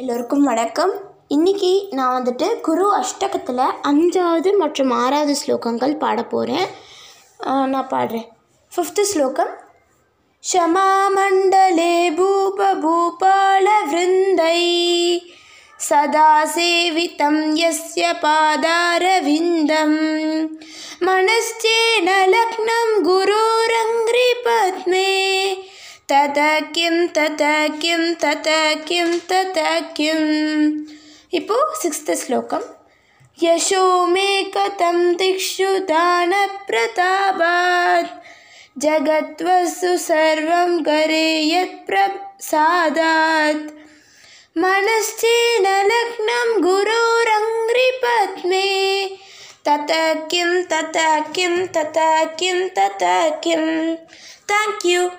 [0.00, 0.92] எல்லோருக்கும் வணக்கம்.
[1.34, 6.68] இன்றைக்கி நான் வந்துட்டு குரு அஷ்டகத்தில் அஞ்சாவது மற்றும் ஆறாவது ஸ்லோகங்கள் பாட போகிறேன்
[7.72, 8.28] நான் பாடுறேன்.
[8.74, 9.52] ஃபிஃப்த்து ஸ்லோகம்.
[10.52, 14.62] ஷமாமண்டலே பூப பூபால விருந்தை.
[15.88, 20.00] சதா சேவிதம் எஸ்ய பாதாரவிந்தம்
[21.08, 25.09] மனஸ்சேன லக்னம் குரு குரோரங்கிரி பத்மே.
[26.12, 27.36] तत किं तत
[27.82, 28.42] किं तत
[28.88, 29.54] किं तत
[29.96, 30.84] किम्
[31.34, 32.60] इपो सिक्स्त् श्लोकं
[33.42, 38.20] यशो मे कथं दिक्षु दानप्रतापात्।
[38.78, 39.66] जगत्व
[39.96, 43.80] सर्वं करे यत्प्रसादात्
[44.58, 48.64] मनश्चेन लग्नं गुरोरङ्घ्रिपद्मे।
[49.64, 49.86] तत
[50.30, 50.92] किं तत
[51.36, 51.92] किं तत
[52.38, 52.98] किं तत
[53.44, 53.96] किं।
[54.50, 55.10] Thank you